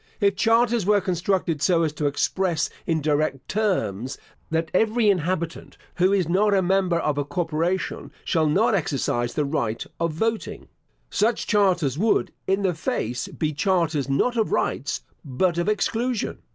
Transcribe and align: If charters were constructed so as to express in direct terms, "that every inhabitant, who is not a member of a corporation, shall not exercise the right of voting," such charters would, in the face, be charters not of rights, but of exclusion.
If 0.19 0.35
charters 0.35 0.83
were 0.83 0.99
constructed 0.99 1.61
so 1.61 1.83
as 1.83 1.93
to 1.93 2.07
express 2.07 2.71
in 2.87 3.03
direct 3.03 3.47
terms, 3.47 4.17
"that 4.49 4.71
every 4.73 5.11
inhabitant, 5.11 5.77
who 5.97 6.11
is 6.11 6.27
not 6.27 6.55
a 6.55 6.61
member 6.63 6.97
of 6.97 7.19
a 7.19 7.23
corporation, 7.23 8.11
shall 8.25 8.47
not 8.47 8.73
exercise 8.73 9.35
the 9.35 9.45
right 9.45 9.85
of 9.99 10.11
voting," 10.13 10.69
such 11.11 11.45
charters 11.45 11.99
would, 11.99 12.33
in 12.47 12.63
the 12.63 12.73
face, 12.73 13.27
be 13.27 13.53
charters 13.53 14.09
not 14.09 14.35
of 14.37 14.51
rights, 14.51 15.01
but 15.23 15.59
of 15.59 15.69
exclusion. 15.69 16.39